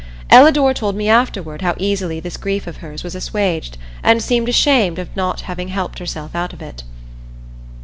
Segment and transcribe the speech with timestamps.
[0.31, 4.97] Ellador told me afterward how easily this grief of hers was assuaged, and seemed ashamed
[4.97, 6.81] of not having helped herself out of it.